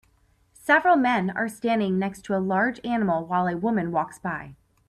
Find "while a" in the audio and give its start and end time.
3.23-3.55